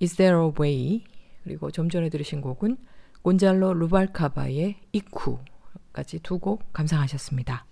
Is 0.00 0.16
There 0.16 0.40
a 0.44 0.50
Way 0.58 1.04
그리고 1.44 1.70
좀 1.70 1.88
전에 1.88 2.08
들으신 2.08 2.40
곡은 2.40 2.76
곤잘로 3.22 3.74
루발카바의 3.74 4.76
이쿠까지 4.92 6.20
두 6.20 6.38
곡 6.38 6.72
감상하셨습니다. 6.72 7.66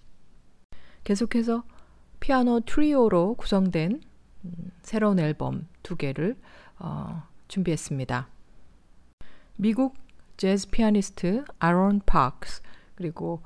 계속해서 1.05 1.64
피아노 2.20 2.61
트리오로 2.61 3.35
구성된 3.35 4.01
음, 4.45 4.70
새로운 4.82 5.18
앨범 5.18 5.66
두 5.82 5.97
개를 5.97 6.37
어, 6.78 7.22
준비했습니다. 7.49 8.28
미국 9.57 9.95
재즈 10.37 10.70
피아니스트 10.70 11.45
아론 11.59 12.01
파크스 12.05 12.62
그리고 12.97 13.43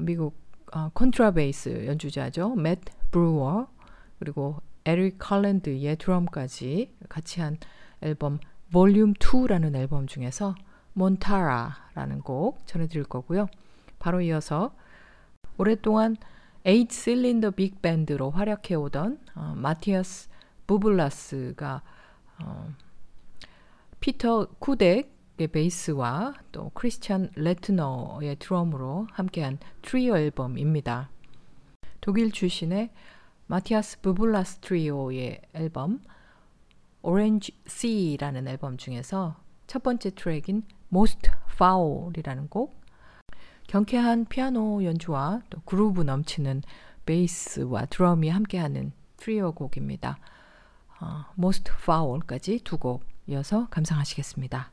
미국 0.00 0.34
어, 0.72 0.90
콘트라베이스 0.94 1.86
연주자죠. 1.86 2.54
맷 2.54 2.80
브루어 3.10 3.68
그리고 4.18 4.60
에릭 4.84 5.16
칼랜드의 5.18 5.96
드럼까지 5.96 6.94
같이 7.08 7.40
한 7.40 7.58
앨범 8.00 8.38
볼륨 8.72 9.14
2라는 9.14 9.74
앨범 9.74 10.06
중에서 10.06 10.54
몬타라라는 10.94 12.22
곡 12.22 12.66
전해드릴 12.66 13.04
거고요. 13.04 13.46
바로 13.98 14.20
이어서 14.20 14.74
오랫동안 15.58 16.16
8 16.64 16.86
실린더 16.90 17.52
빅밴드로 17.52 18.30
활약해오던 18.30 19.18
어, 19.34 19.54
마티아스 19.56 20.28
부블라스가 20.66 21.82
어, 22.42 22.70
피터 24.00 24.48
쿠덱의 24.58 25.48
베이스와 25.52 26.34
또 26.52 26.70
크리스찬 26.74 27.30
레트너의 27.34 28.36
드럼으로 28.36 29.08
함께한 29.12 29.58
트리오 29.82 30.16
앨범입니다. 30.16 31.10
독일 32.00 32.32
출신의 32.32 32.90
마티아스 33.46 34.00
부블라스 34.00 34.58
트리오의 34.58 35.42
앨범 35.54 36.00
Orange 37.02 37.52
Sea라는 37.66 38.46
앨범 38.48 38.76
중에서 38.76 39.36
첫 39.66 39.82
번째 39.82 40.10
트랙인 40.10 40.64
Most 40.92 41.30
Foul이라는 41.54 42.48
곡 42.48 42.80
경쾌한 43.68 44.26
피아노 44.26 44.82
연주와 44.84 45.42
또 45.50 45.60
그루브 45.62 46.02
넘치는 46.02 46.62
베이스와 47.06 47.86
드럼이 47.86 48.28
함께하는 48.28 48.92
트리오 49.16 49.52
곡입니다. 49.52 50.18
어, 51.00 51.24
Most 51.38 51.70
Foul까지 51.82 52.60
두 52.64 52.78
곡 52.78 53.04
이어서 53.26 53.68
감상하시겠습니다. 53.68 54.72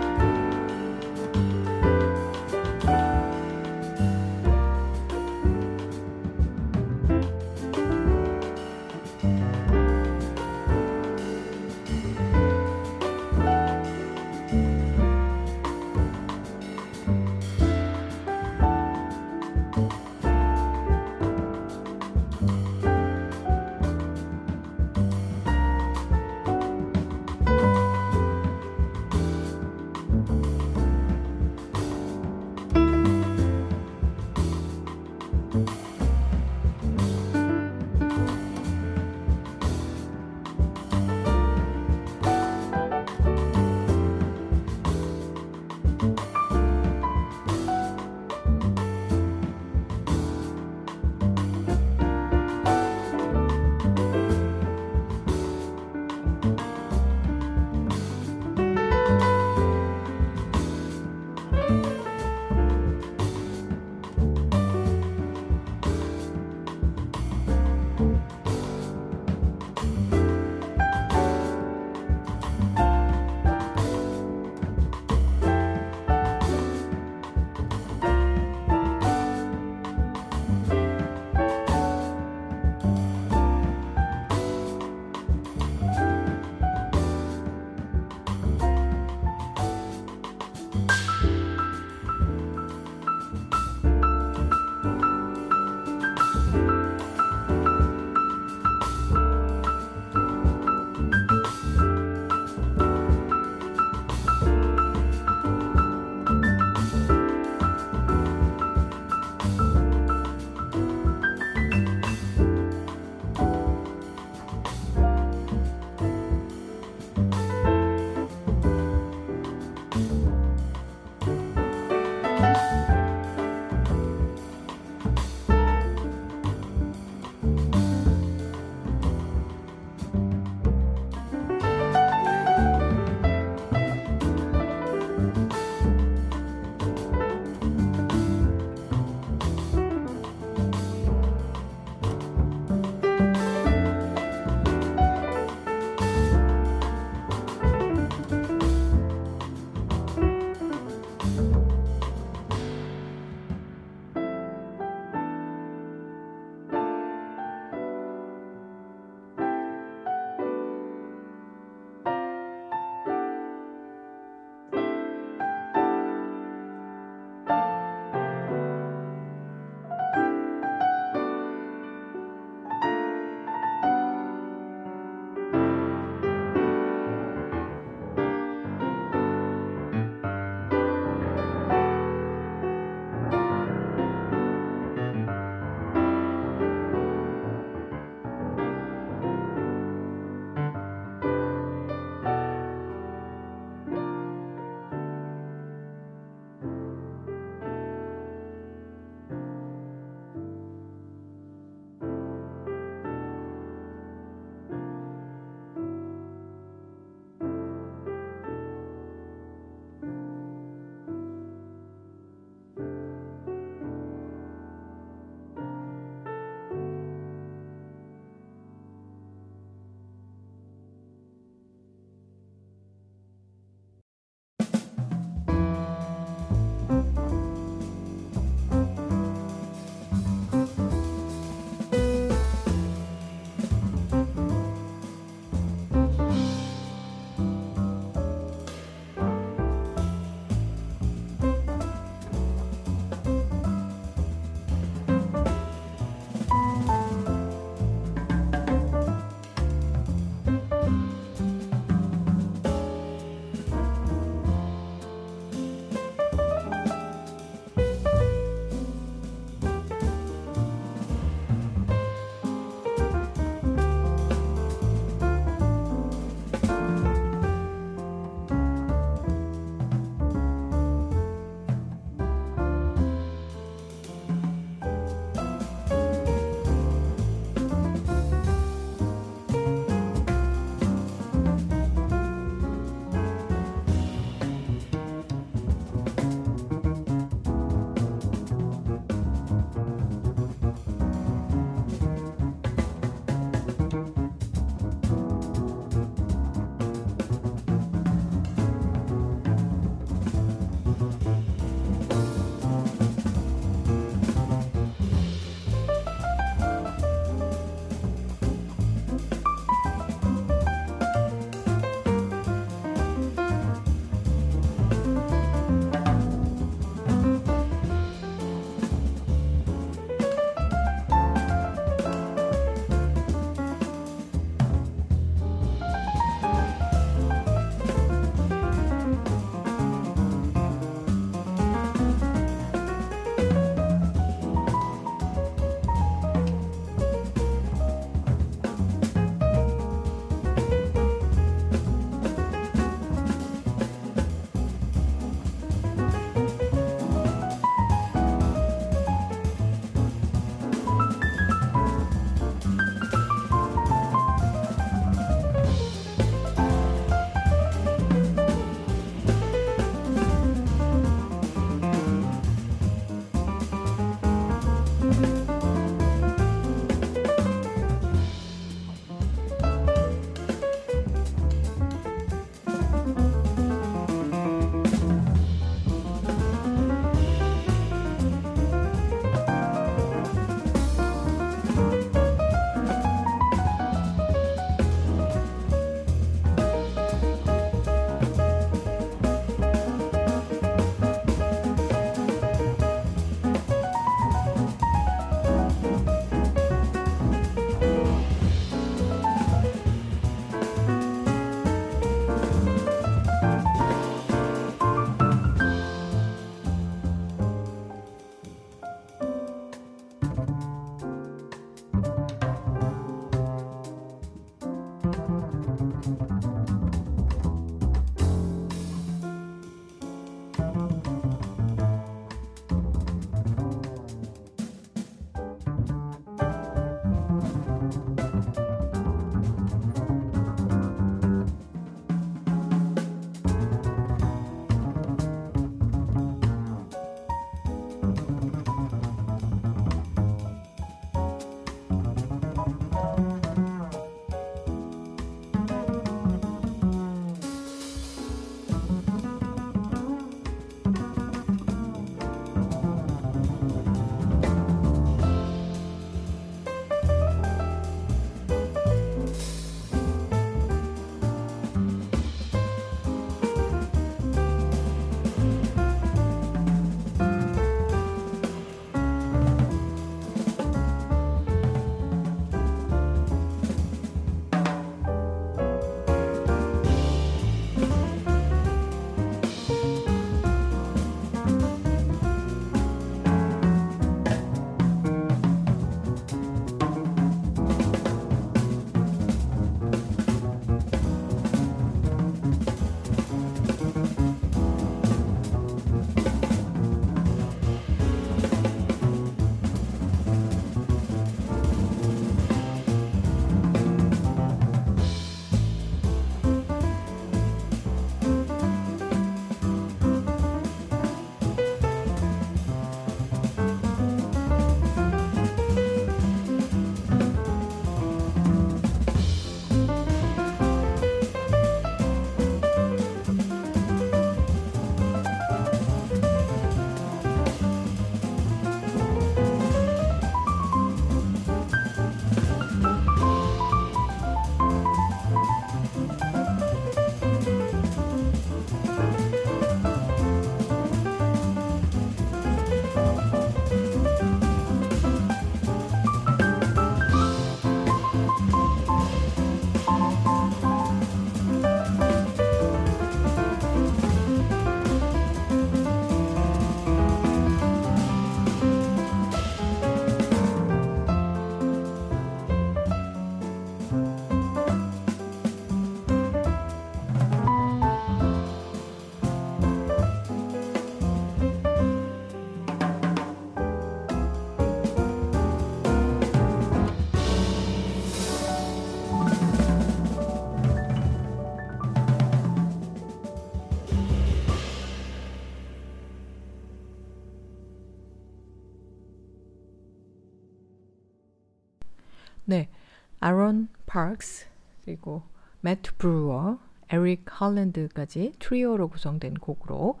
아론 593.30 593.68
파크스 593.86 594.48
그리고 594.84 595.22
매트 595.60 595.94
브루어, 595.98 596.58
에릭 596.88 597.26
할랜드까지 597.28 598.32
트리오로 598.40 598.88
구성된 598.88 599.34
곡으로 599.34 600.00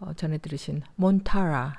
어, 0.00 0.12
전에 0.14 0.38
들으신 0.38 0.82
몬타라 0.96 1.72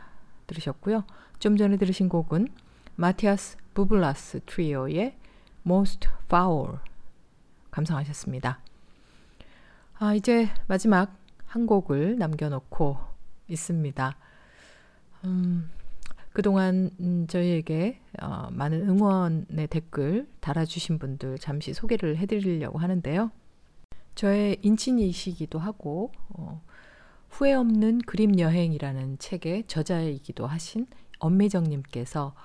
들으셨고요. 0.48 1.04
좀 1.40 1.58
전에 1.58 1.76
들으신 1.76 2.08
곡은 2.08 2.48
마티아스 2.96 3.58
부블라스 3.74 4.46
트리오의 4.46 5.18
Most 5.66 6.08
Foul 6.28 6.78
감상하셨습니다. 7.72 8.60
아, 10.00 10.14
이제 10.14 10.48
마지막 10.68 11.14
한 11.46 11.66
곡을 11.66 12.18
남겨놓고 12.18 12.98
있습니다. 13.50 14.16
음, 15.26 15.70
그동안 16.36 16.92
음, 17.00 17.28
저희에게 17.28 18.02
어, 18.22 18.50
많은 18.52 18.90
응원의 18.90 19.68
댓글 19.70 20.28
달아주신 20.42 21.00
분들 21.00 21.38
잠시 21.38 21.74
소개를 21.74 22.18
해드리려고 22.18 22.78
하는데요. 22.78 23.32
저의 24.16 24.58
인친이시기도 24.62 25.60
하고 25.60 26.12
어, 26.32 26.62
후회 27.30 27.54
없는 27.54 28.00
그림 28.00 28.38
여행이라는 28.38 29.18
책의 29.18 29.64
저자이기도 29.68 30.46
하신 30.46 30.88
엄미정님께서 31.20 32.36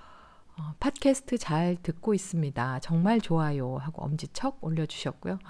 어, 0.56 0.74
팟캐스트 0.78 1.38
잘 1.38 1.76
듣고 1.82 2.14
있습니다. 2.14 2.78
정말 2.78 3.20
좋아요 3.20 3.76
하고 3.78 4.04
엄지척 4.04 4.58
올려주셨고요. 4.60 5.40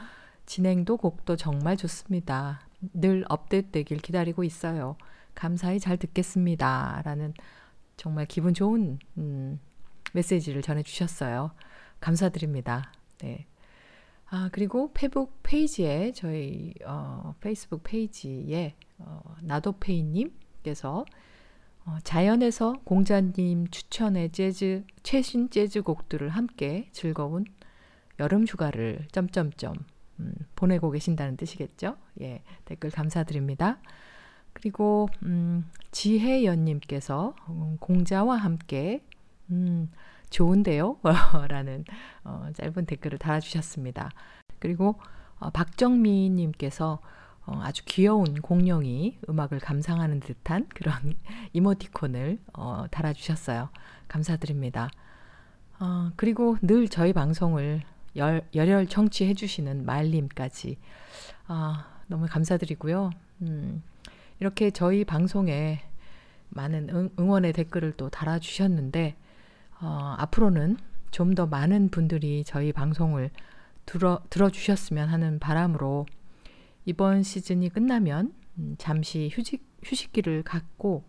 진행도 0.47 0.97
곡도 0.97 1.37
정말 1.37 1.77
좋습니다. 1.77 2.63
늘 2.95 3.23
업데이트 3.29 3.71
되길 3.71 3.99
기다리고 3.99 4.45
있어요. 4.45 4.97
감사히 5.35 5.79
잘 5.79 5.99
듣겠습니다. 5.99 7.03
라는 7.05 7.35
정말 8.01 8.25
기분 8.25 8.55
좋은 8.55 8.99
음, 9.19 9.61
메시지를 10.15 10.63
전해주셨어요. 10.63 11.51
감사드립니다. 12.01 12.95
네. 13.19 13.47
아, 14.31 14.49
그리고 14.53 14.91
페북 14.95 15.43
페이지에, 15.43 16.13
저희, 16.13 16.73
어, 16.87 17.35
페이스북 17.41 17.83
페이지에, 17.83 18.75
어, 18.97 19.21
나도페이님께서 19.43 21.05
어, 21.85 21.99
자연에서 22.03 22.81
공자님 22.85 23.69
추천의 23.69 24.33
재즈, 24.33 24.85
최신 25.03 25.51
재즈 25.51 25.83
곡들을 25.83 26.27
함께 26.31 26.89
즐거운 26.93 27.45
여름 28.19 28.47
휴가를 28.47 29.09
점점점 29.13 29.75
음, 30.21 30.33
보내고 30.57 30.91
계신다는 30.91 31.37
뜻이겠죠? 31.37 31.99
예, 32.23 32.43
댓글 32.65 32.91
감사드립니다. 32.91 33.79
그리고 34.53 35.09
음, 35.23 35.65
지혜연님께서 35.91 37.35
음, 37.49 37.77
공자와 37.81 38.37
함께 38.37 39.03
음, 39.51 39.91
좋은데요? 40.31 40.99
라는 41.49 41.85
어, 42.25 42.49
짧은 42.55 42.87
댓글을 42.87 43.19
달아주셨습니다. 43.19 44.11
그리고 44.59 44.99
어, 45.39 45.51
박정미님께서 45.51 47.01
어, 47.47 47.61
아주 47.63 47.83
귀여운 47.87 48.41
공룡이 48.41 49.19
음악을 49.29 49.59
감상하는 49.59 50.21
듯한 50.21 50.69
그런 50.69 50.95
이모티콘을 51.53 52.39
어, 52.53 52.85
달아주셨어요. 52.91 53.71
감사드립니다. 54.09 54.91
어, 55.81 56.11
그리고 56.17 56.57
늘 56.63 56.89
저희 56.89 57.13
방송을 57.13 57.83
열, 58.17 58.43
열혈 58.55 58.89
청취해주시는 58.89 59.85
말님까지 59.87 60.79
아, 61.47 61.87
너무 62.07 62.27
감사드리고요. 62.29 63.11
음, 63.43 63.83
이렇게 64.41 64.71
저희 64.71 65.05
방송에 65.05 65.81
많은 66.49 66.89
응, 66.91 67.11
응원의 67.19 67.53
댓글을 67.53 67.93
또 67.97 68.09
달아주셨는데 68.09 69.17
어, 69.81 70.15
앞으로는 70.19 70.77
좀 71.11 71.35
더 71.35 71.47
많은 71.47 71.91
분들이 71.91 72.45
저희 72.45 72.73
방송을 72.73 73.31
들어, 73.87 74.21
들어주셨으면 74.31 75.09
하는 75.09 75.39
바람으로 75.39 76.07
이번 76.85 77.23
시즌이 77.23 77.69
끝나면 77.71 78.33
음, 78.59 78.77
잠시 78.79 79.29
휴직, 79.33 79.65
휴식기를 79.83 80.43
갖고 80.43 81.05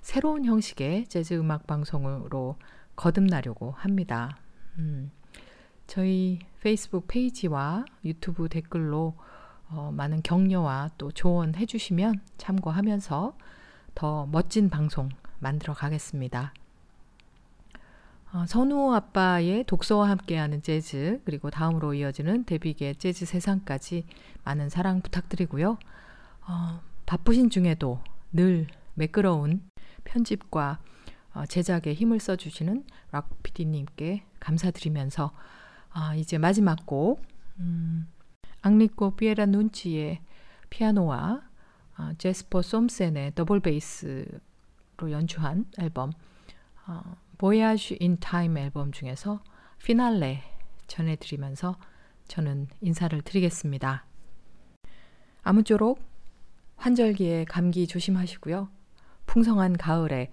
새로운 0.00 0.44
형식의 0.44 1.06
재즈 1.06 1.34
음악 1.34 1.66
방송으로 1.66 2.56
거듭나려고 2.96 3.72
합니다. 3.72 4.38
음, 4.78 5.10
저희 5.86 6.40
페이스북 6.62 7.06
페이지와 7.08 7.84
유튜브 8.04 8.48
댓글로 8.48 9.16
어, 9.68 9.90
많은 9.92 10.22
격려와 10.22 10.90
또 10.98 11.10
조언해 11.10 11.66
주시면 11.66 12.20
참고하면서 12.38 13.36
더 13.94 14.26
멋진 14.26 14.70
방송 14.70 15.08
만들어 15.38 15.74
가겠습니다. 15.74 16.52
어, 18.32 18.44
선우 18.46 18.92
아빠의 18.94 19.64
독서와 19.64 20.10
함께하는 20.10 20.62
재즈 20.62 21.22
그리고 21.24 21.50
다음으로 21.50 21.94
이어지는 21.94 22.44
데뷔의 22.44 22.96
재즈 22.96 23.24
세상까지 23.24 24.04
많은 24.44 24.68
사랑 24.68 25.00
부탁드리고요. 25.00 25.78
어, 26.48 26.80
바쁘신 27.06 27.50
중에도 27.50 28.00
늘 28.32 28.66
매끄러운 28.94 29.62
편집과 30.04 30.80
어, 31.34 31.46
제작에 31.46 31.92
힘을 31.94 32.20
써주시는 32.20 32.84
락 33.12 33.42
PD님께 33.42 34.24
감사드리면서 34.40 35.32
아, 35.90 36.14
이제 36.14 36.38
마지막 36.38 36.86
곡 36.86 37.22
음, 37.58 38.06
엔리코 38.66 39.14
피에라눈치의 39.14 40.20
피아노와 40.70 41.40
어, 41.98 42.10
제스퍼 42.18 42.62
솜센의 42.62 43.36
더블 43.36 43.60
베이스로 43.60 44.26
연주한 45.08 45.66
앨범 45.78 46.10
어, 46.88 47.16
타임 48.18 48.58
앨범 48.58 48.90
중에서 48.90 49.40
피날레 49.84 50.42
전해드리면서 50.88 51.76
저는 52.26 52.66
인사를 52.80 53.22
드리겠습니다. 53.22 54.04
아무쪼록 55.44 56.00
환절기에 56.74 57.44
감기 57.44 57.86
조심하시고요. 57.86 58.68
풍성한 59.26 59.76
가을에 59.76 60.32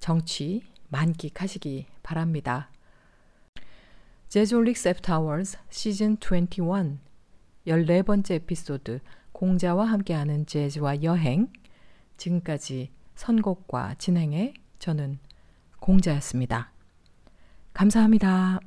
정취 0.00 0.64
만끽하시기 0.90 1.86
바랍니다. 2.02 2.68
제졸릭스 4.28 4.88
애프타워즈 4.88 5.56
시즌 5.70 6.18
21 6.20 6.98
14번째 7.66 8.32
에피소드 8.32 9.00
공자와 9.32 9.86
함께하는 9.86 10.46
재즈와 10.46 11.02
여행 11.02 11.48
지금까지 12.16 12.90
선곡과 13.14 13.94
진행에 13.94 14.54
저는 14.78 15.18
공자였습니다. 15.80 16.72
감사합니다. 17.72 18.60